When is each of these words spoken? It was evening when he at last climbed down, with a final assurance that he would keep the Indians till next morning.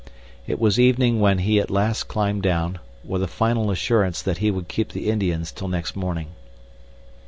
It 0.47 0.59
was 0.59 0.79
evening 0.79 1.19
when 1.19 1.37
he 1.37 1.59
at 1.59 1.69
last 1.69 2.07
climbed 2.07 2.41
down, 2.41 2.79
with 3.05 3.21
a 3.21 3.27
final 3.27 3.69
assurance 3.69 4.23
that 4.23 4.39
he 4.39 4.49
would 4.49 4.67
keep 4.67 4.93
the 4.93 5.11
Indians 5.11 5.51
till 5.51 5.67
next 5.67 5.95
morning. 5.95 6.29